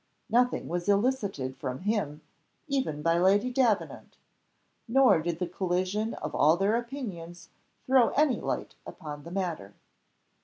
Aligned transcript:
Nothing 0.31 0.67
was 0.67 0.89
elicited 0.89 1.57
from 1.57 1.81
him, 1.81 2.21
even 2.67 3.03
by 3.03 3.19
Lady 3.19 3.51
Davenant; 3.53 4.17
nor 4.87 5.21
did 5.21 5.37
the 5.37 5.45
collision 5.45 6.15
of 6.15 6.33
all 6.33 6.57
their 6.57 6.75
opinions 6.75 7.49
throw 7.85 8.09
any 8.15 8.41
light 8.41 8.73
upon 8.87 9.21
the 9.21 9.29
matter. 9.29 9.75